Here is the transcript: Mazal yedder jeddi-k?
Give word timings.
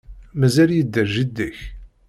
Mazal 0.39 0.69
yedder 0.77 1.07
jeddi-k? 1.13 1.57